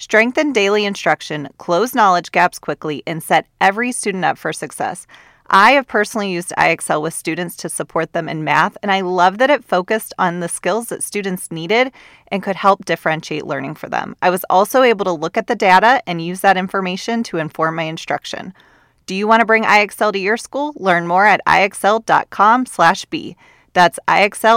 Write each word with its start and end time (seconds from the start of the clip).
Strengthen 0.00 0.52
daily 0.54 0.86
instruction, 0.86 1.46
close 1.58 1.94
knowledge 1.94 2.32
gaps 2.32 2.58
quickly, 2.58 3.02
and 3.06 3.22
set 3.22 3.46
every 3.60 3.92
student 3.92 4.24
up 4.24 4.38
for 4.38 4.50
success. 4.50 5.06
I 5.48 5.72
have 5.72 5.86
personally 5.86 6.30
used 6.30 6.54
IXL 6.56 7.02
with 7.02 7.12
students 7.12 7.54
to 7.56 7.68
support 7.68 8.14
them 8.14 8.26
in 8.26 8.42
math, 8.42 8.78
and 8.82 8.90
I 8.90 9.02
love 9.02 9.36
that 9.36 9.50
it 9.50 9.62
focused 9.62 10.14
on 10.18 10.40
the 10.40 10.48
skills 10.48 10.86
that 10.86 11.02
students 11.02 11.52
needed 11.52 11.92
and 12.28 12.42
could 12.42 12.56
help 12.56 12.86
differentiate 12.86 13.44
learning 13.44 13.74
for 13.74 13.90
them. 13.90 14.16
I 14.22 14.30
was 14.30 14.42
also 14.48 14.80
able 14.80 15.04
to 15.04 15.12
look 15.12 15.36
at 15.36 15.48
the 15.48 15.54
data 15.54 16.02
and 16.06 16.24
use 16.24 16.40
that 16.40 16.56
information 16.56 17.22
to 17.24 17.36
inform 17.36 17.74
my 17.76 17.82
instruction. 17.82 18.54
Do 19.04 19.14
you 19.14 19.28
want 19.28 19.40
to 19.40 19.46
bring 19.46 19.64
IXL 19.64 20.14
to 20.14 20.18
your 20.18 20.38
school? 20.38 20.72
Learn 20.76 21.06
more 21.06 21.26
at 21.26 21.42
ixl.com/be. 21.46 23.36
That's 23.74 23.98
ixl.com/be. 24.08 24.56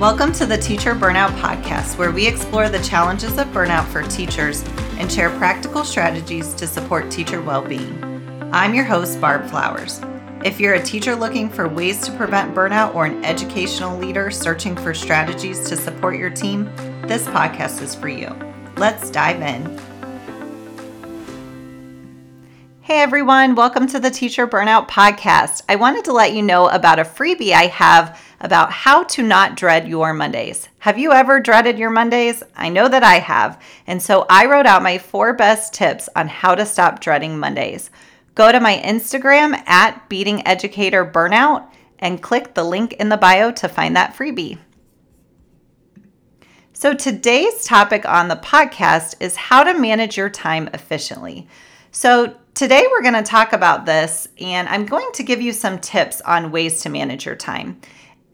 Welcome 0.00 0.32
to 0.32 0.44
the 0.44 0.58
Teacher 0.58 0.92
Burnout 0.92 1.30
Podcast, 1.38 1.98
where 1.98 2.10
we 2.10 2.26
explore 2.26 2.68
the 2.68 2.82
challenges 2.82 3.38
of 3.38 3.46
burnout 3.48 3.86
for 3.86 4.02
teachers 4.02 4.64
and 4.98 5.10
share 5.10 5.30
practical 5.38 5.84
strategies 5.84 6.52
to 6.54 6.66
support 6.66 7.12
teacher 7.12 7.40
well 7.40 7.62
being. 7.62 8.02
I'm 8.52 8.74
your 8.74 8.82
host, 8.82 9.20
Barb 9.20 9.48
Flowers. 9.48 10.00
If 10.44 10.58
you're 10.58 10.74
a 10.74 10.82
teacher 10.82 11.14
looking 11.14 11.48
for 11.48 11.68
ways 11.68 12.00
to 12.06 12.12
prevent 12.16 12.56
burnout 12.56 12.92
or 12.96 13.06
an 13.06 13.24
educational 13.24 13.96
leader 13.96 14.32
searching 14.32 14.74
for 14.74 14.94
strategies 14.94 15.68
to 15.68 15.76
support 15.76 16.18
your 16.18 16.30
team, 16.30 16.64
this 17.06 17.28
podcast 17.28 17.80
is 17.80 17.94
for 17.94 18.08
you. 18.08 18.34
Let's 18.76 19.12
dive 19.12 19.42
in. 19.42 19.80
Hey 22.80 23.00
everyone, 23.00 23.54
welcome 23.54 23.86
to 23.86 24.00
the 24.00 24.10
Teacher 24.10 24.46
Burnout 24.46 24.88
Podcast. 24.88 25.62
I 25.68 25.76
wanted 25.76 26.04
to 26.04 26.12
let 26.12 26.34
you 26.34 26.42
know 26.42 26.68
about 26.68 26.98
a 26.98 27.04
freebie 27.04 27.52
I 27.52 27.68
have 27.68 28.20
about 28.44 28.70
how 28.70 29.02
to 29.04 29.22
not 29.22 29.56
dread 29.56 29.88
your 29.88 30.12
Mondays. 30.12 30.68
Have 30.80 30.98
you 30.98 31.12
ever 31.12 31.40
dreaded 31.40 31.78
your 31.78 31.88
Mondays? 31.88 32.42
I 32.54 32.68
know 32.68 32.88
that 32.88 33.02
I 33.02 33.14
have. 33.14 33.60
And 33.86 34.02
so 34.02 34.26
I 34.28 34.44
wrote 34.44 34.66
out 34.66 34.82
my 34.82 34.98
four 34.98 35.32
best 35.32 35.72
tips 35.72 36.10
on 36.14 36.28
how 36.28 36.54
to 36.54 36.66
stop 36.66 37.00
dreading 37.00 37.38
Mondays. 37.38 37.90
Go 38.34 38.52
to 38.52 38.60
my 38.60 38.82
Instagram 38.84 39.54
at 39.66 40.10
Beating 40.10 40.46
Educator 40.46 41.06
Burnout 41.06 41.66
and 41.98 42.22
click 42.22 42.52
the 42.52 42.64
link 42.64 42.92
in 42.92 43.08
the 43.08 43.16
bio 43.16 43.50
to 43.52 43.66
find 43.66 43.96
that 43.96 44.14
freebie. 44.14 44.58
So, 46.74 46.92
today's 46.92 47.64
topic 47.64 48.04
on 48.04 48.28
the 48.28 48.36
podcast 48.36 49.14
is 49.20 49.36
how 49.36 49.64
to 49.64 49.78
manage 49.78 50.18
your 50.18 50.28
time 50.28 50.68
efficiently. 50.74 51.48
So, 51.92 52.36
today 52.52 52.84
we're 52.90 53.02
going 53.02 53.14
to 53.14 53.22
talk 53.22 53.52
about 53.52 53.86
this, 53.86 54.28
and 54.38 54.68
I'm 54.68 54.84
going 54.84 55.10
to 55.14 55.22
give 55.22 55.40
you 55.40 55.52
some 55.52 55.78
tips 55.78 56.20
on 56.20 56.50
ways 56.50 56.82
to 56.82 56.90
manage 56.90 57.24
your 57.24 57.36
time. 57.36 57.80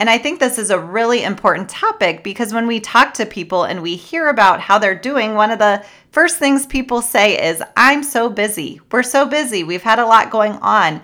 And 0.01 0.09
I 0.09 0.17
think 0.17 0.39
this 0.39 0.57
is 0.57 0.71
a 0.71 0.79
really 0.79 1.21
important 1.21 1.69
topic 1.69 2.23
because 2.23 2.55
when 2.55 2.65
we 2.65 2.79
talk 2.79 3.13
to 3.13 3.25
people 3.27 3.65
and 3.65 3.83
we 3.83 3.95
hear 3.95 4.29
about 4.29 4.59
how 4.59 4.79
they're 4.79 4.95
doing, 4.95 5.35
one 5.35 5.51
of 5.51 5.59
the 5.59 5.85
first 6.09 6.39
things 6.39 6.65
people 6.65 7.03
say 7.03 7.39
is, 7.49 7.61
I'm 7.77 8.01
so 8.01 8.27
busy. 8.27 8.81
We're 8.91 9.03
so 9.03 9.27
busy. 9.27 9.63
We've 9.63 9.83
had 9.83 9.99
a 9.99 10.05
lot 10.07 10.31
going 10.31 10.53
on. 10.53 11.03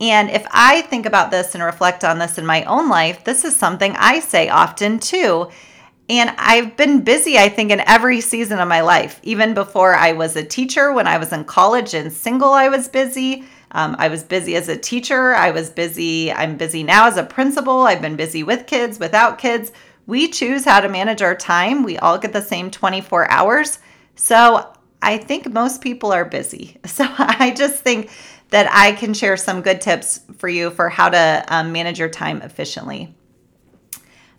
And 0.00 0.30
if 0.30 0.46
I 0.50 0.80
think 0.80 1.04
about 1.04 1.30
this 1.30 1.54
and 1.54 1.62
reflect 1.62 2.04
on 2.04 2.18
this 2.18 2.38
in 2.38 2.46
my 2.46 2.64
own 2.64 2.88
life, 2.88 3.22
this 3.22 3.44
is 3.44 3.54
something 3.54 3.94
I 3.98 4.20
say 4.20 4.48
often 4.48 4.98
too. 4.98 5.50
And 6.08 6.34
I've 6.38 6.74
been 6.74 7.02
busy, 7.02 7.36
I 7.36 7.50
think, 7.50 7.70
in 7.70 7.80
every 7.80 8.22
season 8.22 8.60
of 8.60 8.66
my 8.66 8.80
life. 8.80 9.20
Even 9.24 9.52
before 9.52 9.94
I 9.94 10.12
was 10.12 10.36
a 10.36 10.42
teacher, 10.42 10.90
when 10.94 11.06
I 11.06 11.18
was 11.18 11.34
in 11.34 11.44
college 11.44 11.92
and 11.92 12.10
single, 12.10 12.54
I 12.54 12.70
was 12.70 12.88
busy. 12.88 13.44
Um, 13.72 13.96
I 13.98 14.08
was 14.08 14.22
busy 14.22 14.56
as 14.56 14.68
a 14.68 14.76
teacher. 14.76 15.34
I 15.34 15.50
was 15.50 15.70
busy. 15.70 16.32
I'm 16.32 16.56
busy 16.56 16.82
now 16.82 17.06
as 17.06 17.16
a 17.16 17.22
principal. 17.22 17.82
I've 17.82 18.02
been 18.02 18.16
busy 18.16 18.42
with 18.42 18.66
kids, 18.66 18.98
without 18.98 19.38
kids. 19.38 19.72
We 20.06 20.28
choose 20.28 20.64
how 20.64 20.80
to 20.80 20.88
manage 20.88 21.20
our 21.20 21.34
time. 21.34 21.82
We 21.82 21.98
all 21.98 22.18
get 22.18 22.32
the 22.32 22.40
same 22.40 22.70
24 22.70 23.30
hours. 23.30 23.78
So 24.14 24.72
I 25.02 25.18
think 25.18 25.52
most 25.52 25.82
people 25.82 26.12
are 26.12 26.24
busy. 26.24 26.78
So 26.86 27.04
I 27.06 27.52
just 27.56 27.82
think 27.82 28.10
that 28.50 28.68
I 28.72 28.92
can 28.92 29.12
share 29.12 29.36
some 29.36 29.60
good 29.60 29.80
tips 29.80 30.20
for 30.38 30.48
you 30.48 30.70
for 30.70 30.88
how 30.88 31.10
to 31.10 31.44
um, 31.48 31.72
manage 31.72 31.98
your 31.98 32.08
time 32.08 32.40
efficiently. 32.42 33.14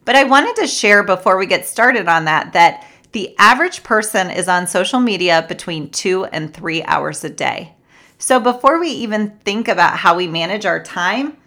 But 0.05 0.15
I 0.15 0.23
wanted 0.23 0.55
to 0.57 0.67
share 0.67 1.03
before 1.03 1.37
we 1.37 1.45
get 1.45 1.67
started 1.67 2.07
on 2.07 2.25
that 2.25 2.53
that 2.53 2.87
the 3.11 3.35
average 3.37 3.83
person 3.83 4.29
is 4.31 4.47
on 4.47 4.67
social 4.67 4.99
media 4.99 5.45
between 5.47 5.89
two 5.91 6.25
and 6.25 6.53
three 6.53 6.83
hours 6.83 7.23
a 7.23 7.29
day. 7.29 7.75
So 8.19 8.39
before 8.39 8.79
we 8.79 8.89
even 8.89 9.31
think 9.39 9.69
about 9.69 9.97
how 9.97 10.15
we 10.15 10.27
manage 10.27 10.65
our 10.65 10.83
time, 10.83 11.37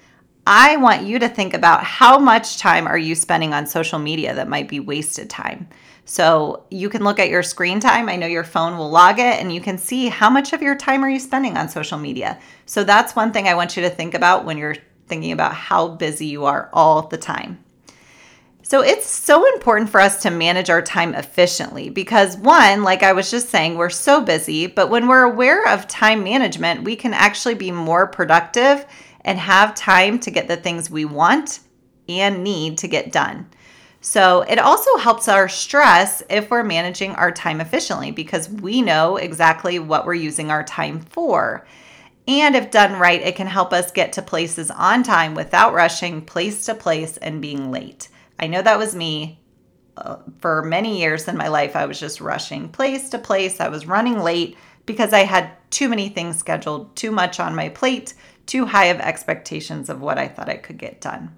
I 0.47 0.77
want 0.79 1.03
you 1.03 1.19
to 1.21 1.29
think 1.29 1.55
about 1.55 1.85
how 1.85 2.19
much 2.19 2.59
time 2.59 2.87
are 2.89 2.99
you 2.99 3.15
spending 3.15 3.55
on 3.55 3.67
social 3.67 3.99
media 3.99 4.35
that 4.35 4.49
might 4.49 4.69
be 4.69 4.81
wasted 4.81 5.31
time. 5.31 5.69
So 6.05 6.65
you 6.71 6.89
can 6.89 7.05
look 7.05 7.21
at 7.21 7.29
your 7.29 7.43
screen 7.43 7.79
time. 7.79 8.09
I 8.09 8.17
know 8.17 8.27
your 8.27 8.43
phone 8.43 8.77
will 8.77 8.91
log 8.91 9.19
it 9.19 9.41
and 9.41 9.55
you 9.55 9.61
can 9.61 9.79
see 9.79 10.09
how 10.09 10.31
much 10.31 10.53
of 10.53 10.63
your 10.63 10.75
time 10.75 11.05
are 11.05 11.11
you 11.11 11.21
spending 11.21 11.57
on 11.57 11.69
social 11.69 11.99
media. 11.99 12.41
So 12.67 12.83
that's 12.83 13.15
one 13.15 13.33
thing 13.33 13.47
I 13.47 13.55
want 13.55 13.77
you 13.77 13.83
to 13.83 13.91
think 13.91 14.15
about 14.15 14.45
when 14.45 14.59
you're 14.59 14.77
thinking 15.07 15.33
about 15.33 15.55
how 15.55 15.89
busy 15.89 16.27
you 16.27 16.47
are 16.47 16.71
all 16.73 17.03
the 17.03 17.19
time. 17.19 17.62
So 18.65 18.81
it's 18.81 19.07
so 19.07 19.53
important 19.55 19.91
for 19.91 20.01
us 20.01 20.23
to 20.23 20.31
manage 20.31 20.71
our 20.71 20.83
time 20.83 21.15
efficiently 21.15 21.91
because, 21.91 22.37
one, 22.37 22.85
like 22.85 23.03
I 23.03 23.13
was 23.13 23.31
just 23.31 23.49
saying, 23.49 23.77
we're 23.77 23.91
so 23.91 24.21
busy, 24.21 24.69
but 24.69 24.89
when 24.89 25.09
we're 25.09 25.25
aware 25.25 25.67
of 25.69 25.89
time 25.89 26.23
management, 26.23 26.85
we 26.85 26.95
can 26.95 27.13
actually 27.13 27.55
be 27.55 27.73
more 27.73 28.07
productive 28.07 28.87
and 29.23 29.39
have 29.39 29.75
time 29.75 30.19
to 30.21 30.31
get 30.31 30.47
the 30.47 30.57
things 30.57 30.91
we 30.91 31.05
want 31.05 31.61
and 32.09 32.45
need 32.45 32.79
to 32.79 32.89
get 32.89 33.13
done. 33.13 33.49
So 34.01 34.43
it 34.43 34.59
also 34.59 34.97
helps 34.97 35.29
our 35.29 35.49
stress 35.49 36.23
if 36.31 36.51
we're 36.51 36.65
managing 36.65 37.13
our 37.13 37.31
time 37.31 37.61
efficiently 37.61 38.11
because 38.11 38.49
we 38.49 38.83
know 38.83 39.17
exactly 39.17 39.79
what 39.79 40.07
we're 40.07 40.15
using 40.15 40.51
our 40.51 40.65
time 40.65 41.01
for. 41.01 41.67
And 42.27 42.55
if 42.55 42.71
done 42.71 42.99
right, 42.99 43.21
it 43.21 43.37
can 43.37 43.49
help 43.49 43.73
us 43.73 43.91
get 43.91 44.13
to 44.15 44.23
places 44.23 44.71
on 44.71 45.03
time 45.03 45.35
without 45.35 45.75
rushing 45.75 46.23
place 46.23 46.65
to 46.67 46.75
place 46.75 47.17
and 47.17 47.43
being 47.43 47.71
late. 47.71 48.09
I 48.39 48.47
know 48.47 48.63
that 48.63 48.79
was 48.79 48.95
me. 48.95 49.39
Uh, 49.97 50.17
for 50.39 50.63
many 50.63 51.01
years 51.01 51.29
in 51.29 51.37
my 51.37 51.49
life, 51.49 51.77
I 51.77 51.85
was 51.85 52.01
just 52.01 52.21
rushing 52.21 52.69
place 52.69 53.11
to 53.11 53.19
place. 53.19 53.61
I 53.61 53.69
was 53.69 53.87
running 53.87 54.21
late 54.21 54.57
because 54.87 55.13
I 55.13 55.21
had 55.21 55.51
too 55.71 55.89
many 55.89 56.09
things 56.09 56.39
scheduled, 56.39 56.97
too 56.97 57.11
much 57.11 57.39
on 57.39 57.55
my 57.55 57.69
plate, 57.69 58.15
too 58.47 58.67
high 58.67 58.87
of 58.87 59.01
expectations 59.01 59.89
of 59.89 60.01
what 60.01 60.19
I 60.19 60.29
thought 60.29 60.49
I 60.49 60.57
could 60.57 60.79
get 60.79 61.01
done. 61.01 61.37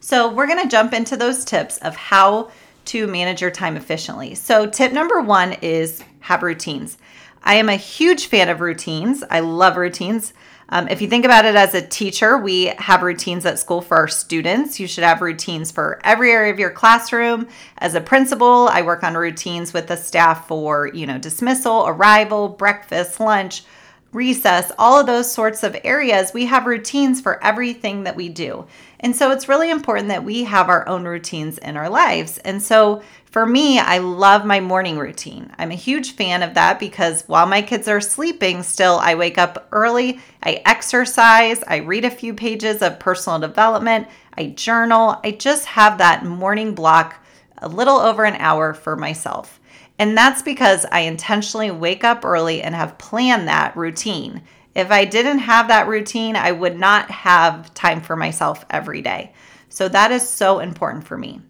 So, 0.00 0.32
we're 0.32 0.48
going 0.48 0.62
to 0.62 0.68
jump 0.68 0.92
into 0.92 1.16
those 1.16 1.44
tips 1.44 1.78
of 1.78 1.94
how 1.94 2.50
to 2.86 3.06
manage 3.06 3.40
your 3.40 3.52
time 3.52 3.76
efficiently. 3.76 4.34
So, 4.34 4.66
tip 4.66 4.92
number 4.92 5.20
one 5.20 5.52
is 5.62 6.02
have 6.20 6.42
routines. 6.42 6.98
I 7.44 7.54
am 7.54 7.68
a 7.68 7.76
huge 7.76 8.26
fan 8.26 8.48
of 8.48 8.60
routines. 8.60 9.24
I 9.30 9.40
love 9.40 9.76
routines. 9.76 10.32
Um, 10.72 10.88
if 10.88 11.02
you 11.02 11.08
think 11.08 11.26
about 11.26 11.44
it 11.44 11.54
as 11.54 11.74
a 11.74 11.86
teacher, 11.86 12.38
we 12.38 12.72
have 12.78 13.02
routines 13.02 13.44
at 13.44 13.58
school 13.58 13.82
for 13.82 13.98
our 13.98 14.08
students. 14.08 14.80
You 14.80 14.86
should 14.86 15.04
have 15.04 15.20
routines 15.20 15.70
for 15.70 16.00
every 16.02 16.30
area 16.32 16.50
of 16.50 16.58
your 16.58 16.70
classroom. 16.70 17.46
As 17.76 17.94
a 17.94 18.00
principal, 18.00 18.68
I 18.68 18.80
work 18.80 19.04
on 19.04 19.14
routines 19.14 19.74
with 19.74 19.88
the 19.88 19.96
staff 19.98 20.48
for, 20.48 20.86
you 20.86 21.06
know, 21.06 21.18
dismissal, 21.18 21.84
arrival, 21.86 22.48
breakfast, 22.48 23.20
lunch, 23.20 23.64
recess, 24.12 24.70
all 24.78 25.00
of 25.00 25.06
those 25.06 25.32
sorts 25.32 25.62
of 25.62 25.76
areas. 25.84 26.32
We 26.34 26.46
have 26.46 26.66
routines 26.66 27.20
for 27.20 27.42
everything 27.42 28.04
that 28.04 28.16
we 28.16 28.28
do. 28.28 28.66
And 29.00 29.16
so 29.16 29.30
it's 29.30 29.48
really 29.48 29.70
important 29.70 30.08
that 30.08 30.24
we 30.24 30.44
have 30.44 30.68
our 30.68 30.88
own 30.88 31.04
routines 31.04 31.58
in 31.58 31.76
our 31.76 31.88
lives. 31.88 32.38
And 32.38 32.62
so 32.62 33.02
for 33.24 33.46
me, 33.46 33.78
I 33.78 33.98
love 33.98 34.44
my 34.44 34.60
morning 34.60 34.98
routine. 34.98 35.50
I'm 35.58 35.70
a 35.70 35.76
huge 35.76 36.12
fan 36.12 36.42
of 36.42 36.54
that 36.54 36.78
because 36.78 37.24
while 37.26 37.46
my 37.46 37.62
kids 37.62 37.88
are 37.88 38.00
sleeping, 38.00 38.62
still 38.62 38.98
I 39.00 39.14
wake 39.14 39.38
up 39.38 39.68
early, 39.72 40.20
I 40.42 40.60
exercise, 40.66 41.64
I 41.66 41.76
read 41.78 42.04
a 42.04 42.10
few 42.10 42.34
pages 42.34 42.82
of 42.82 43.00
personal 43.00 43.38
development, 43.38 44.06
I 44.36 44.48
journal. 44.48 45.18
I 45.24 45.32
just 45.32 45.64
have 45.64 45.98
that 45.98 46.24
morning 46.24 46.74
block 46.74 47.24
a 47.58 47.68
little 47.68 47.96
over 47.96 48.24
an 48.24 48.36
hour 48.36 48.74
for 48.74 48.96
myself. 48.96 49.60
And 50.02 50.18
that's 50.18 50.42
because 50.42 50.84
I 50.90 51.02
intentionally 51.02 51.70
wake 51.70 52.02
up 52.02 52.24
early 52.24 52.60
and 52.60 52.74
have 52.74 52.98
planned 52.98 53.46
that 53.46 53.76
routine. 53.76 54.42
If 54.74 54.90
I 54.90 55.04
didn't 55.04 55.38
have 55.38 55.68
that 55.68 55.86
routine, 55.86 56.34
I 56.34 56.50
would 56.50 56.76
not 56.76 57.08
have 57.08 57.72
time 57.72 58.00
for 58.00 58.16
myself 58.16 58.64
every 58.68 59.00
day. 59.00 59.32
So 59.68 59.88
that 59.88 60.10
is 60.10 60.28
so 60.28 60.58
important 60.58 61.04
for 61.04 61.16
me. 61.16 61.40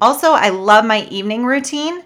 Also, 0.00 0.30
I 0.30 0.48
love 0.48 0.86
my 0.86 1.02
evening 1.10 1.44
routine. 1.44 2.02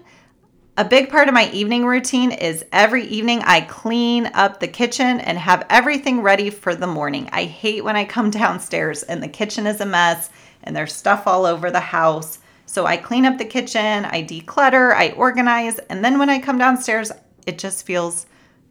A 0.75 0.83
big 0.83 1.09
part 1.09 1.29
of 1.29 1.33
my 1.33 1.49
evening 1.51 1.85
routine 1.85 2.33
is 2.33 2.65
every 2.73 3.05
evening 3.05 3.39
I 3.45 3.61
clean 3.61 4.25
up 4.33 4.59
the 4.59 4.67
kitchen 4.67 5.21
and 5.21 5.37
have 5.37 5.65
everything 5.69 6.21
ready 6.21 6.49
for 6.49 6.75
the 6.75 6.85
morning. 6.85 7.29
I 7.31 7.45
hate 7.45 7.85
when 7.85 7.95
I 7.95 8.03
come 8.03 8.29
downstairs 8.41 9.03
and 9.03 9.23
the 9.23 9.29
kitchen 9.29 9.65
is 9.65 9.79
a 9.79 9.85
mess 9.85 10.31
and 10.63 10.75
there's 10.75 10.93
stuff 10.93 11.27
all 11.27 11.45
over 11.45 11.71
the 11.71 11.79
house. 11.79 12.39
So 12.71 12.85
I 12.85 12.95
clean 12.95 13.25
up 13.25 13.37
the 13.37 13.43
kitchen, 13.43 14.05
I 14.05 14.23
declutter, 14.23 14.93
I 14.93 15.09
organize, 15.17 15.77
and 15.89 16.05
then 16.05 16.17
when 16.17 16.29
I 16.29 16.39
come 16.39 16.57
downstairs, 16.57 17.11
it 17.45 17.59
just 17.59 17.85
feels 17.85 18.27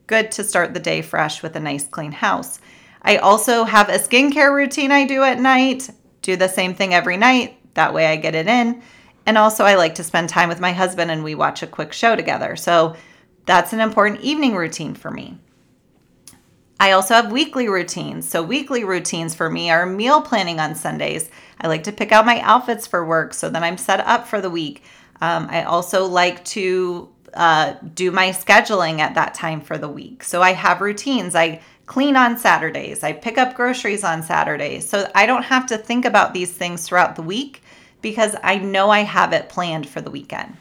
good 0.07 0.33
to 0.33 0.43
start 0.43 0.73
the 0.73 0.81
day 0.81 1.03
fresh 1.03 1.43
with 1.43 1.55
a 1.55 1.61
nice 1.61 1.87
clean 1.87 2.13
house. 2.13 2.61
I 3.03 3.19
also 3.19 3.65
have 3.65 3.91
a 3.91 3.99
skincare 3.99 4.55
routine 4.55 4.91
I 4.91 5.05
do 5.05 5.23
at 5.23 5.39
night, 5.39 5.91
do 6.23 6.35
the 6.35 6.49
same 6.49 6.75
thing 6.75 6.95
every 6.95 7.19
night. 7.19 7.59
That 7.75 7.93
way 7.93 8.07
I 8.07 8.17
get 8.17 8.35
it 8.35 8.47
in. 8.47 8.83
And 9.27 9.37
also, 9.37 9.65
I 9.65 9.75
like 9.75 9.97
to 9.97 10.03
spend 10.03 10.31
time 10.31 10.49
with 10.49 10.61
my 10.61 10.73
husband 10.73 11.11
and 11.11 11.23
we 11.23 11.35
watch 11.35 11.63
a 11.63 11.67
quick 11.67 11.93
show 11.93 12.17
together. 12.17 12.57
So 12.57 12.97
that's 13.45 13.75
an 13.75 13.81
important 13.81 14.23
evening 14.23 14.55
routine 14.55 14.95
for 14.95 15.11
me. 15.11 15.39
I 16.81 16.93
also 16.93 17.13
have 17.13 17.31
weekly 17.31 17.69
routines. 17.69 18.27
So, 18.27 18.43
weekly 18.43 18.85
routines 18.85 19.35
for 19.35 19.51
me 19.51 19.71
are 19.71 19.85
meal 19.85 20.23
planning 20.23 20.59
on 20.59 20.75
Sundays. 20.75 21.29
I 21.61 21.69
like 21.69 21.85
to 21.85 21.93
pick 21.93 22.11
out 22.11 22.25
my 22.25 22.41
outfits 22.41 22.87
for 22.87 23.05
work 23.05 23.35
so 23.35 23.51
that 23.51 23.63
I'm 23.63 23.77
set 23.77 24.01
up 24.01 24.27
for 24.27 24.41
the 24.41 24.49
week. 24.49 24.83
Um, 25.21 25.47
I 25.51 25.65
also 25.65 26.07
like 26.07 26.43
to 26.47 27.11
uh, 27.35 27.75
do 27.95 28.11
my 28.11 28.31
scheduling 28.31 28.99
at 28.99 29.15
that 29.15 29.35
time 29.35 29.61
for 29.61 29.77
the 29.77 29.91
week. 29.91 30.25
So, 30.25 30.41
I 30.41 30.53
have 30.53 30.81
routines. 30.81 31.35
I 31.35 31.61
clean 31.85 32.17
on 32.17 32.39
Saturdays, 32.39 33.05
I 33.05 33.13
pick 33.13 33.37
up 33.37 33.55
groceries 33.55 34.03
on 34.03 34.23
Saturdays. 34.23 34.89
So, 34.89 35.07
I 35.15 35.27
don't 35.27 35.45
have 35.45 35.67
to 35.67 35.77
think 35.77 36.07
about 36.07 36.33
these 36.33 36.51
things 36.51 36.89
throughout 36.89 37.15
the 37.15 37.23
week 37.23 37.63
because 38.01 38.35
I 38.43 38.57
know 38.57 38.89
I 38.89 39.01
have 39.01 39.35
it 39.35 39.51
planned 39.51 39.87
for 39.87 40.01
the 40.01 40.11
weekend. 40.11 40.57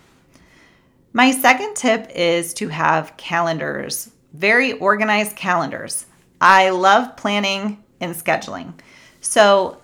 My 1.14 1.32
second 1.32 1.76
tip 1.76 2.12
is 2.14 2.54
to 2.56 2.68
have 2.68 3.16
calendars, 3.16 4.12
very 4.34 4.74
organized 4.74 5.36
calendars. 5.36 6.06
I 6.42 6.70
love 6.70 7.18
planning 7.18 7.84
and 8.00 8.16
scheduling. 8.16 8.74
So 9.22 9.78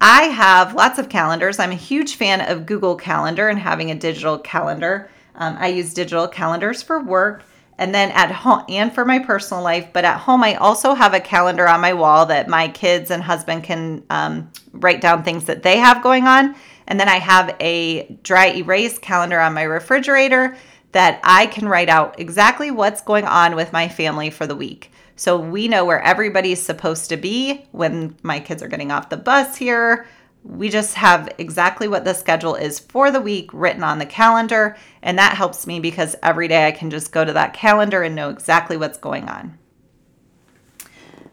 I 0.00 0.24
have 0.24 0.74
lots 0.74 0.98
of 0.98 1.08
calendars. 1.08 1.58
I'm 1.58 1.72
a 1.72 1.76
huge 1.76 2.16
fan 2.16 2.40
of 2.40 2.66
Google 2.66 2.96
Calendar 2.96 3.48
and 3.48 3.58
having 3.58 3.90
a 3.90 3.94
digital 3.94 4.38
calendar. 4.38 5.10
Um, 5.34 5.56
I 5.58 5.68
use 5.68 5.94
digital 5.94 6.28
calendars 6.28 6.82
for 6.82 7.02
work 7.02 7.42
and 7.78 7.94
then 7.94 8.10
at 8.12 8.30
home 8.30 8.64
and 8.68 8.94
for 8.94 9.04
my 9.04 9.18
personal 9.18 9.62
life. 9.62 9.88
But 9.92 10.04
at 10.04 10.18
home, 10.18 10.42
I 10.42 10.54
also 10.54 10.94
have 10.94 11.14
a 11.14 11.20
calendar 11.20 11.68
on 11.68 11.80
my 11.80 11.92
wall 11.92 12.26
that 12.26 12.48
my 12.48 12.68
kids 12.68 13.10
and 13.10 13.22
husband 13.22 13.64
can 13.64 14.02
um, 14.10 14.50
write 14.72 15.00
down 15.00 15.22
things 15.22 15.44
that 15.46 15.62
they 15.62 15.78
have 15.78 16.02
going 16.02 16.26
on. 16.26 16.54
And 16.86 17.00
then 17.00 17.08
I 17.08 17.16
have 17.16 17.54
a 17.60 18.04
dry 18.22 18.48
erase 18.48 18.98
calendar 18.98 19.40
on 19.40 19.54
my 19.54 19.64
refrigerator 19.64 20.56
that 20.96 21.20
I 21.22 21.44
can 21.44 21.68
write 21.68 21.90
out 21.90 22.18
exactly 22.18 22.70
what's 22.70 23.02
going 23.02 23.26
on 23.26 23.54
with 23.54 23.70
my 23.70 23.86
family 23.86 24.30
for 24.30 24.46
the 24.46 24.56
week. 24.56 24.90
So 25.14 25.38
we 25.38 25.68
know 25.68 25.84
where 25.84 26.00
everybody's 26.00 26.62
supposed 26.62 27.10
to 27.10 27.18
be 27.18 27.66
when 27.72 28.16
my 28.22 28.40
kids 28.40 28.62
are 28.62 28.68
getting 28.68 28.90
off 28.90 29.10
the 29.10 29.18
bus 29.18 29.58
here. 29.58 30.06
We 30.42 30.70
just 30.70 30.94
have 30.94 31.34
exactly 31.36 31.86
what 31.86 32.04
the 32.06 32.14
schedule 32.14 32.54
is 32.54 32.78
for 32.78 33.10
the 33.10 33.20
week 33.20 33.50
written 33.52 33.84
on 33.84 33.98
the 33.98 34.06
calendar. 34.06 34.78
And 35.02 35.18
that 35.18 35.36
helps 35.36 35.66
me 35.66 35.80
because 35.80 36.16
every 36.22 36.48
day 36.48 36.66
I 36.66 36.72
can 36.72 36.88
just 36.88 37.12
go 37.12 37.26
to 37.26 37.32
that 37.34 37.52
calendar 37.52 38.02
and 38.02 38.14
know 38.14 38.30
exactly 38.30 38.78
what's 38.78 38.96
going 38.96 39.28
on. 39.28 39.58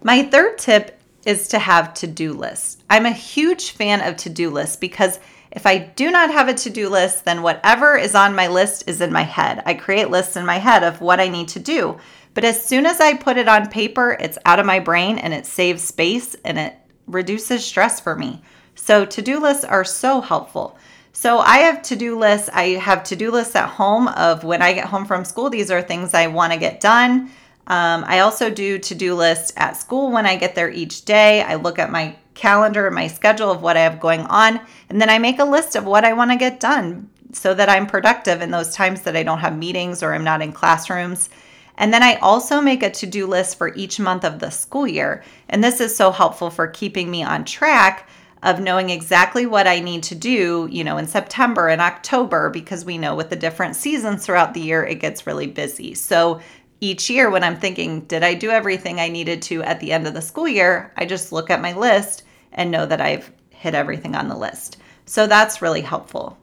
My 0.01 0.24
third 0.24 0.57
tip 0.57 1.00
is 1.25 1.48
to 1.48 1.59
have 1.59 1.94
to 1.94 2.07
do 2.07 2.33
lists. 2.33 2.83
I'm 2.89 3.06
a 3.06 3.13
huge 3.13 3.71
fan 3.71 4.01
of 4.01 4.18
to 4.18 4.30
do 4.30 4.50
lists 4.50 4.75
because 4.75 5.21
if 5.53 5.67
I 5.67 5.77
do 5.77 6.09
not 6.09 6.31
have 6.31 6.47
a 6.47 6.53
to 6.55 6.69
do 6.71 6.89
list, 6.89 7.25
then 7.25 7.44
whatever 7.44 7.95
is 7.95 8.15
on 8.15 8.35
my 8.35 8.47
list 8.47 8.85
is 8.88 9.01
in 9.01 9.13
my 9.13 9.21
head. 9.21 9.61
I 9.67 9.75
create 9.75 10.09
lists 10.09 10.35
in 10.35 10.47
my 10.47 10.57
head 10.57 10.83
of 10.83 11.00
what 11.00 11.19
I 11.19 11.27
need 11.27 11.47
to 11.50 11.59
do. 11.59 12.00
But 12.33 12.44
as 12.44 12.65
soon 12.65 12.88
as 12.88 13.00
I 13.00 13.13
put 13.13 13.38
it 13.38 13.47
on 13.47 13.69
paper, 13.69 14.17
it's 14.19 14.39
out 14.45 14.59
of 14.59 14.65
my 14.65 14.79
brain 14.79 15.19
and 15.19 15.31
it 15.31 15.45
saves 15.45 15.83
space 15.83 16.35
and 16.44 16.57
it 16.57 16.75
reduces 17.05 17.63
stress 17.63 18.00
for 18.00 18.15
me. 18.15 18.41
So 18.73 19.05
to 19.05 19.21
do 19.21 19.39
lists 19.39 19.63
are 19.63 19.85
so 19.85 20.21
helpful. 20.21 20.75
So 21.11 21.38
I 21.38 21.57
have 21.59 21.83
to 21.83 21.95
do 21.95 22.17
lists. 22.17 22.49
I 22.51 22.69
have 22.69 23.03
to 23.06 23.15
do 23.15 23.29
lists 23.29 23.56
at 23.56 23.69
home 23.69 24.07
of 24.07 24.44
when 24.44 24.63
I 24.63 24.73
get 24.73 24.88
home 24.88 25.06
from 25.06 25.23
school, 25.23 25.51
these 25.51 25.69
are 25.69 25.83
things 25.83 26.15
I 26.15 26.25
want 26.25 26.51
to 26.53 26.59
get 26.59 26.79
done. 26.79 27.29
Um, 27.67 28.03
I 28.07 28.19
also 28.19 28.49
do 28.49 28.79
to 28.79 28.95
do 28.95 29.13
lists 29.13 29.53
at 29.56 29.77
school 29.77 30.11
when 30.11 30.25
I 30.25 30.35
get 30.35 30.56
there 30.56 30.71
each 30.71 31.06
day. 31.06 31.44
I 31.44 31.56
look 31.56 31.77
at 31.77 31.91
my 31.91 32.15
calendar 32.33 32.88
and 32.88 32.95
my 32.95 33.07
schedule 33.07 33.51
of 33.51 33.62
what 33.62 33.77
I 33.77 33.81
have 33.81 34.00
going 34.00 34.21
on, 34.21 34.59
and 34.89 35.01
then 35.01 35.09
I 35.09 35.19
make 35.19 35.39
a 35.39 35.45
list 35.45 35.75
of 35.75 35.85
what 35.85 36.06
I 36.06 36.13
want 36.13 36.31
to 36.31 36.38
get 36.38 36.59
done 36.59 37.09
so 37.31 37.53
that 37.53 37.69
I'm 37.69 37.88
productive 37.88 38.41
in 38.41 38.51
those 38.51 38.75
times 38.75 39.01
that 39.01 39.15
I 39.15 39.24
don't 39.24 39.39
have 39.39 39.57
meetings 39.57 40.03
or 40.03 40.13
I'm 40.13 40.24
not 40.24 40.41
in 40.41 40.51
classrooms. 40.51 41.30
And 41.77 41.91
then 41.91 42.03
I 42.03 42.15
also 42.15 42.62
make 42.62 42.83
a 42.83 42.91
to 42.91 43.07
do 43.07 43.25
list 43.25 43.57
for 43.57 43.74
each 43.74 44.00
month 44.00 44.24
of 44.24 44.39
the 44.39 44.51
school 44.51 44.88
year. 44.88 45.24
And 45.50 45.63
this 45.63 45.81
is 45.81 45.95
so 45.95 46.12
helpful 46.12 46.51
for 46.51 46.68
keeping 46.68 47.09
me 47.09 47.24
on 47.24 47.45
track 47.45 48.07
of 48.44 48.59
knowing 48.59 48.89
exactly 48.89 49.45
what 49.45 49.68
I 49.68 49.80
need 49.80 50.03
to 50.03 50.15
do, 50.15 50.68
you 50.69 50.83
know, 50.83 50.97
in 50.97 51.07
September 51.07 51.69
and 51.69 51.81
October, 51.81 52.50
because 52.50 52.85
we 52.85 52.97
know 52.97 53.15
with 53.15 53.30
the 53.30 53.35
different 53.35 53.75
seasons 53.75 54.25
throughout 54.25 54.53
the 54.53 54.59
year, 54.59 54.83
it 54.83 55.00
gets 55.00 55.25
really 55.25 55.47
busy. 55.47 55.95
So 55.95 56.41
each 56.83 57.09
year 57.09 57.30
when 57.30 57.45
I'm 57.45 57.56
thinking, 57.57 58.01
did 58.01 58.24
I 58.24 58.33
do 58.33 58.50
everything 58.50 59.00
I 59.00 59.07
needed 59.07 59.41
to 59.44 59.63
at 59.63 59.80
the 59.80 59.94
end 59.94 60.06
of 60.06 60.13
the 60.13 60.21
school 60.21 60.50
year? 60.50 60.91
I 60.97 61.06
just 61.06 61.31
look 61.31 61.50
at 61.50 61.62
my 61.62 61.71
list 61.71 62.24
and 62.51 62.69
know 62.69 62.85
that 62.85 63.00
I've 63.00 63.31
hit 63.51 63.74
everything 63.74 64.15
on 64.15 64.27
the 64.27 64.35
list. 64.35 64.77
So 65.06 65.25
that's 65.25 65.62
really 65.62 65.80
helpful. 65.80 66.38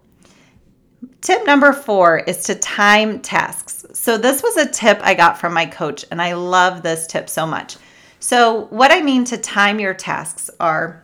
Tip 1.20 1.44
number 1.46 1.74
four 1.74 2.20
is 2.20 2.42
to 2.44 2.54
time 2.54 3.20
tasks. 3.20 3.84
So, 3.92 4.16
this 4.16 4.42
was 4.42 4.56
a 4.56 4.68
tip 4.68 4.98
I 5.02 5.14
got 5.14 5.38
from 5.38 5.52
my 5.52 5.66
coach, 5.66 6.04
and 6.10 6.20
I 6.20 6.34
love 6.34 6.82
this 6.82 7.06
tip 7.06 7.28
so 7.28 7.46
much. 7.46 7.76
So, 8.18 8.66
what 8.66 8.90
I 8.90 9.00
mean 9.00 9.24
to 9.24 9.38
time 9.38 9.80
your 9.80 9.94
tasks 9.94 10.50
are, 10.60 11.02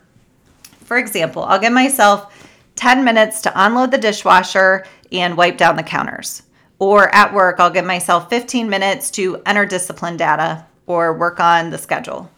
for 0.85 0.99
example, 0.99 1.45
I'll 1.45 1.59
give 1.59 1.73
myself 1.73 2.47
10 2.77 3.05
minutes 3.05 3.41
to 3.43 3.53
unload 3.55 3.91
the 3.91 3.99
dishwasher 3.99 4.85
and 5.13 5.37
wipe 5.37 5.57
down 5.57 5.77
the 5.77 5.83
counters. 5.83 6.43
Or 6.79 7.15
at 7.15 7.33
work, 7.33 7.59
I'll 7.59 7.71
give 7.71 7.85
myself 7.85 8.29
15 8.29 8.69
minutes 8.69 9.11
to 9.13 9.41
enter 9.47 9.65
discipline 9.65 10.17
data 10.17 10.67
or 10.87 11.17
work 11.17 11.41
on 11.41 11.71
the 11.71 11.79
schedule. 11.79 12.31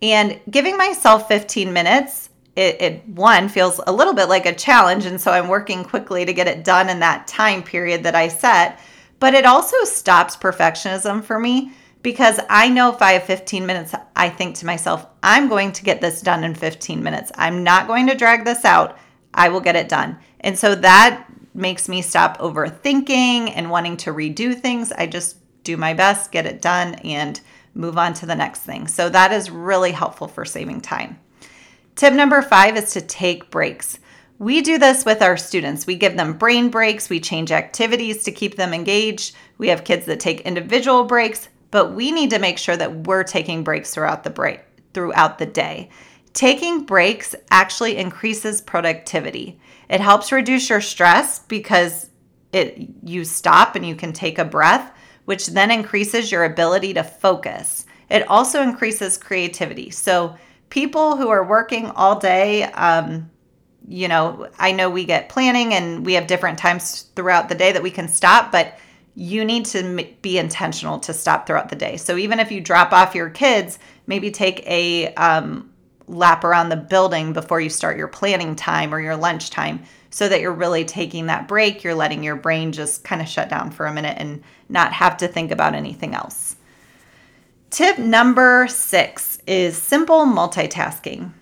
And 0.00 0.40
giving 0.50 0.76
myself 0.76 1.28
15 1.28 1.72
minutes, 1.72 2.30
it, 2.56 2.80
it, 2.82 3.08
one 3.08 3.48
feels 3.48 3.80
a 3.86 3.92
little 3.92 4.14
bit 4.14 4.28
like 4.28 4.46
a 4.46 4.54
challenge. 4.54 5.06
And 5.06 5.20
so 5.20 5.32
I'm 5.32 5.48
working 5.48 5.84
quickly 5.84 6.24
to 6.24 6.32
get 6.32 6.48
it 6.48 6.64
done 6.64 6.88
in 6.88 7.00
that 7.00 7.26
time 7.26 7.62
period 7.62 8.02
that 8.04 8.14
I 8.14 8.28
set. 8.28 8.80
But 9.20 9.34
it 9.34 9.46
also 9.46 9.84
stops 9.84 10.36
perfectionism 10.36 11.22
for 11.24 11.38
me 11.38 11.72
because 12.02 12.40
I 12.50 12.68
know 12.68 12.92
if 12.92 13.00
I 13.00 13.12
have 13.12 13.22
15 13.22 13.64
minutes, 13.64 13.94
I 14.16 14.28
think 14.28 14.56
to 14.56 14.66
myself, 14.66 15.06
I'm 15.22 15.48
going 15.48 15.72
to 15.72 15.84
get 15.84 16.00
this 16.00 16.20
done 16.20 16.42
in 16.42 16.54
15 16.54 17.02
minutes. 17.02 17.30
I'm 17.36 17.62
not 17.62 17.86
going 17.86 18.08
to 18.08 18.16
drag 18.16 18.44
this 18.44 18.64
out. 18.64 18.98
I 19.32 19.48
will 19.48 19.60
get 19.60 19.76
it 19.76 19.88
done. 19.88 20.18
And 20.40 20.58
so 20.58 20.74
that 20.74 21.24
makes 21.54 21.88
me 21.88 22.02
stop 22.02 22.38
overthinking 22.38 23.52
and 23.54 23.70
wanting 23.70 23.96
to 23.98 24.12
redo 24.12 24.58
things. 24.58 24.92
I 24.92 25.06
just 25.06 25.36
do 25.64 25.76
my 25.76 25.94
best, 25.94 26.32
get 26.32 26.46
it 26.46 26.62
done, 26.62 26.94
and 26.96 27.40
move 27.74 27.98
on 27.98 28.14
to 28.14 28.26
the 28.26 28.34
next 28.34 28.60
thing. 28.60 28.86
So 28.86 29.08
that 29.08 29.32
is 29.32 29.50
really 29.50 29.92
helpful 29.92 30.28
for 30.28 30.44
saving 30.44 30.80
time. 30.80 31.18
Tip 31.94 32.14
number 32.14 32.42
five 32.42 32.76
is 32.76 32.92
to 32.92 33.00
take 33.00 33.50
breaks. 33.50 33.98
We 34.38 34.60
do 34.60 34.78
this 34.78 35.04
with 35.04 35.22
our 35.22 35.36
students. 35.36 35.86
We 35.86 35.94
give 35.94 36.16
them 36.16 36.38
brain 36.38 36.68
breaks, 36.68 37.08
we 37.08 37.20
change 37.20 37.52
activities 37.52 38.24
to 38.24 38.32
keep 38.32 38.56
them 38.56 38.74
engaged. 38.74 39.36
We 39.58 39.68
have 39.68 39.84
kids 39.84 40.06
that 40.06 40.20
take 40.20 40.40
individual 40.40 41.04
breaks, 41.04 41.48
but 41.70 41.92
we 41.92 42.10
need 42.10 42.30
to 42.30 42.38
make 42.38 42.58
sure 42.58 42.76
that 42.76 43.06
we're 43.06 43.24
taking 43.24 43.62
breaks 43.62 43.94
throughout 43.94 44.24
the 44.24 44.30
break 44.30 44.60
throughout 44.94 45.38
the 45.38 45.46
day. 45.46 45.90
Taking 46.34 46.84
breaks 46.84 47.34
actually 47.50 47.96
increases 47.96 48.60
productivity. 48.60 49.60
It 49.88 50.00
helps 50.00 50.32
reduce 50.32 50.70
your 50.70 50.80
stress 50.80 51.40
because 51.40 52.08
it 52.52 52.88
you 53.02 53.24
stop 53.24 53.76
and 53.76 53.86
you 53.86 53.94
can 53.94 54.12
take 54.12 54.38
a 54.38 54.44
breath, 54.44 54.92
which 55.24 55.48
then 55.48 55.70
increases 55.70 56.32
your 56.32 56.44
ability 56.44 56.94
to 56.94 57.02
focus. 57.02 57.86
It 58.10 58.28
also 58.28 58.62
increases 58.62 59.18
creativity. 59.18 59.90
So 59.90 60.36
people 60.70 61.16
who 61.16 61.28
are 61.28 61.44
working 61.46 61.90
all 61.90 62.18
day, 62.18 62.64
um, 62.64 63.30
you 63.88 64.08
know, 64.08 64.48
I 64.58 64.72
know 64.72 64.88
we 64.88 65.04
get 65.04 65.28
planning 65.28 65.74
and 65.74 66.04
we 66.06 66.14
have 66.14 66.26
different 66.26 66.58
times 66.58 67.02
throughout 67.16 67.48
the 67.48 67.54
day 67.54 67.72
that 67.72 67.82
we 67.82 67.90
can 67.90 68.08
stop, 68.08 68.52
but 68.52 68.78
you 69.14 69.44
need 69.44 69.66
to 69.66 70.06
be 70.22 70.38
intentional 70.38 70.98
to 71.00 71.12
stop 71.12 71.46
throughout 71.46 71.68
the 71.68 71.76
day. 71.76 71.96
So 71.96 72.16
even 72.16 72.40
if 72.40 72.50
you 72.50 72.60
drop 72.60 72.92
off 72.92 73.14
your 73.14 73.28
kids, 73.28 73.78
maybe 74.06 74.30
take 74.30 74.66
a 74.66 75.12
um, 75.14 75.71
lap 76.06 76.44
around 76.44 76.68
the 76.68 76.76
building 76.76 77.32
before 77.32 77.60
you 77.60 77.70
start 77.70 77.96
your 77.96 78.08
planning 78.08 78.56
time 78.56 78.94
or 78.94 79.00
your 79.00 79.16
lunch 79.16 79.50
time 79.50 79.82
so 80.10 80.28
that 80.28 80.40
you're 80.40 80.52
really 80.52 80.84
taking 80.84 81.26
that 81.26 81.48
break. 81.48 81.82
You're 81.82 81.94
letting 81.94 82.22
your 82.22 82.36
brain 82.36 82.72
just 82.72 83.04
kind 83.04 83.22
of 83.22 83.28
shut 83.28 83.48
down 83.48 83.70
for 83.70 83.86
a 83.86 83.94
minute 83.94 84.16
and 84.18 84.42
not 84.68 84.92
have 84.92 85.16
to 85.18 85.28
think 85.28 85.50
about 85.50 85.74
anything 85.74 86.14
else. 86.14 86.56
Tip 87.70 87.98
number 87.98 88.66
six 88.68 89.38
is 89.46 89.76
simple 89.76 90.26
multitasking. 90.26 91.32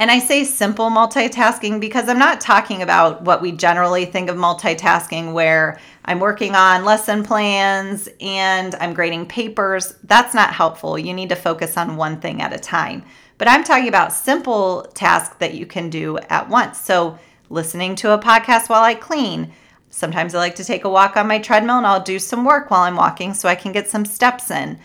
And 0.00 0.10
I 0.12 0.20
say 0.20 0.44
simple 0.44 0.90
multitasking 0.90 1.80
because 1.80 2.08
I'm 2.08 2.18
not 2.18 2.40
talking 2.40 2.82
about 2.82 3.22
what 3.22 3.42
we 3.42 3.50
generally 3.50 4.04
think 4.04 4.30
of 4.30 4.36
multitasking, 4.36 5.32
where 5.32 5.80
I'm 6.04 6.20
working 6.20 6.54
on 6.54 6.84
lesson 6.84 7.24
plans 7.24 8.08
and 8.20 8.76
I'm 8.76 8.94
grading 8.94 9.26
papers. 9.26 9.94
That's 10.04 10.34
not 10.34 10.52
helpful. 10.52 10.98
You 10.98 11.14
need 11.14 11.30
to 11.30 11.36
focus 11.36 11.76
on 11.76 11.96
one 11.96 12.20
thing 12.20 12.40
at 12.42 12.52
a 12.52 12.58
time. 12.58 13.04
But 13.38 13.48
I'm 13.48 13.64
talking 13.64 13.88
about 13.88 14.12
simple 14.12 14.82
tasks 14.94 15.36
that 15.38 15.54
you 15.54 15.64
can 15.64 15.90
do 15.90 16.18
at 16.28 16.48
once. 16.48 16.80
So, 16.80 17.18
listening 17.50 17.94
to 17.96 18.12
a 18.12 18.18
podcast 18.18 18.68
while 18.68 18.82
I 18.82 18.94
clean. 18.94 19.52
Sometimes 19.88 20.34
I 20.34 20.38
like 20.38 20.56
to 20.56 20.64
take 20.64 20.84
a 20.84 20.90
walk 20.90 21.16
on 21.16 21.26
my 21.26 21.38
treadmill 21.38 21.78
and 21.78 21.86
I'll 21.86 22.02
do 22.02 22.18
some 22.18 22.44
work 22.44 22.70
while 22.70 22.82
I'm 22.82 22.96
walking 22.96 23.32
so 23.32 23.48
I 23.48 23.54
can 23.54 23.72
get 23.72 23.88
some 23.88 24.04
steps 24.04 24.50
in. 24.50 24.78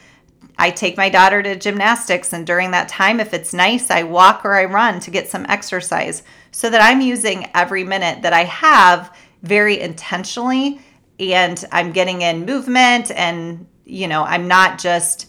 I 0.57 0.69
take 0.69 0.95
my 0.95 1.09
daughter 1.09 1.41
to 1.41 1.55
gymnastics, 1.55 2.31
and 2.31 2.45
during 2.45 2.71
that 2.71 2.87
time, 2.87 3.19
if 3.19 3.33
it's 3.33 3.53
nice, 3.53 3.89
I 3.89 4.03
walk 4.03 4.45
or 4.45 4.53
I 4.53 4.65
run 4.65 4.99
to 5.01 5.11
get 5.11 5.27
some 5.27 5.45
exercise 5.49 6.23
so 6.51 6.69
that 6.69 6.81
I'm 6.81 7.01
using 7.01 7.49
every 7.55 7.83
minute 7.83 8.21
that 8.21 8.33
I 8.33 8.43
have 8.43 9.15
very 9.41 9.79
intentionally 9.79 10.79
and 11.19 11.63
I'm 11.71 11.91
getting 11.91 12.21
in 12.21 12.45
movement 12.45 13.11
and, 13.11 13.67
you 13.83 14.07
know, 14.07 14.23
I'm 14.23 14.47
not 14.47 14.79
just, 14.79 15.27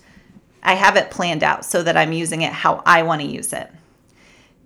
I 0.64 0.74
have 0.74 0.96
it 0.96 1.10
planned 1.10 1.42
out 1.42 1.64
so 1.64 1.82
that 1.82 1.96
I'm 1.96 2.12
using 2.12 2.42
it 2.42 2.52
how 2.52 2.82
I 2.86 3.02
want 3.02 3.20
to 3.20 3.28
use 3.28 3.52
it. 3.52 3.70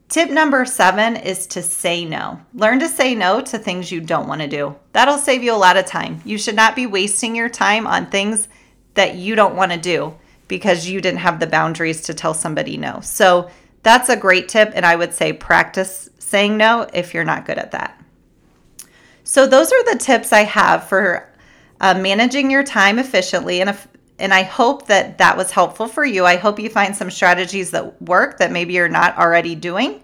Tip 0.09 0.31
number 0.31 0.65
seven 0.65 1.17
is 1.17 1.47
to 1.49 1.63
say 1.63 2.05
no. 2.05 2.41
Learn 2.55 2.79
to 2.81 2.89
say 2.89 3.15
no 3.15 3.43
to 3.43 3.59
things 3.59 3.93
you 3.93 4.01
don't 4.01 4.29
want 4.29 4.41
to 4.41 4.49
do. 4.49 4.75
That'll 4.93 5.19
save 5.19 5.43
you 5.43 5.53
a 5.53 5.57
lot 5.57 5.77
of 5.77 5.85
time. 5.85 6.23
You 6.25 6.39
should 6.39 6.57
not 6.57 6.75
be 6.75 6.87
wasting 6.87 7.37
your 7.37 7.51
time 7.51 7.87
on 7.87 8.07
things 8.07 8.49
that 8.95 9.17
you 9.17 9.35
don't 9.35 9.57
want 9.57 9.73
to 9.73 9.79
do 9.79 10.15
because 10.47 10.89
you 10.89 11.03
didn't 11.03 11.21
have 11.21 11.41
the 11.41 11.47
boundaries 11.47 12.03
to 12.03 12.15
tell 12.15 12.33
somebody 12.33 12.79
no. 12.79 13.01
So 13.01 13.51
that's 13.83 14.09
a 14.09 14.17
great 14.17 14.49
tip. 14.49 14.73
And 14.75 14.87
I 14.87 14.97
would 14.97 15.13
say 15.13 15.35
practice 15.35 16.09
saying 16.19 16.57
no 16.57 16.89
if 16.95 17.13
you're 17.13 17.25
not 17.25 17.45
good 17.45 17.59
at 17.59 17.73
that. 17.73 18.03
So 19.25 19.47
those 19.47 19.71
are 19.71 19.93
the 19.93 19.99
tips 19.99 20.33
I 20.33 20.45
have 20.45 20.89
for 20.89 21.29
uh, 21.83 21.93
managing 21.93 22.51
your 22.51 22.65
time 22.65 22.99
efficiently. 22.99 23.61
And, 23.61 23.77
and 24.19 24.35
I 24.35 24.43
hope 24.43 24.87
that 24.87 25.19
that 25.19 25.37
was 25.37 25.51
helpful 25.51 25.87
for 25.87 26.05
you. 26.05 26.25
I 26.25 26.37
hope 26.37 26.59
you 26.59 26.69
find 26.69 26.95
some 26.95 27.11
strategies 27.11 27.71
that 27.71 28.01
work 28.03 28.39
that 28.39 28.53
maybe 28.53 28.75
you're 28.75 28.89
not 28.89 29.17
already 29.19 29.55
doing. 29.55 30.03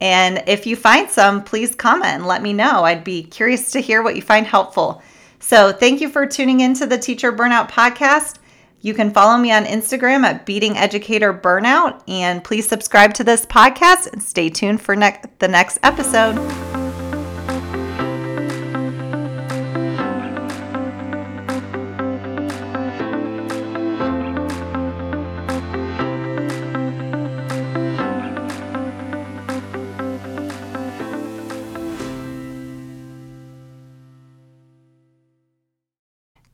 And 0.00 0.42
if 0.46 0.66
you 0.66 0.74
find 0.74 1.08
some, 1.08 1.44
please 1.44 1.74
comment 1.74 2.06
and 2.06 2.26
let 2.26 2.42
me 2.42 2.52
know. 2.52 2.84
I'd 2.84 3.04
be 3.04 3.22
curious 3.22 3.70
to 3.72 3.80
hear 3.80 4.02
what 4.02 4.16
you 4.16 4.22
find 4.22 4.46
helpful. 4.46 5.02
So, 5.38 5.72
thank 5.72 6.00
you 6.00 6.08
for 6.08 6.26
tuning 6.26 6.60
into 6.60 6.86
the 6.86 6.98
Teacher 6.98 7.32
Burnout 7.32 7.70
Podcast. 7.70 8.38
You 8.80 8.94
can 8.94 9.12
follow 9.12 9.38
me 9.38 9.52
on 9.52 9.64
Instagram 9.64 10.24
at 10.24 10.44
Beating 10.44 10.76
Educator 10.76 11.32
Burnout, 11.32 12.02
and 12.08 12.42
please 12.42 12.68
subscribe 12.68 13.14
to 13.14 13.24
this 13.24 13.46
podcast 13.46 14.12
and 14.12 14.20
stay 14.20 14.50
tuned 14.50 14.82
for 14.82 14.96
ne- 14.96 15.22
the 15.38 15.48
next 15.48 15.78
episode. 15.84 16.36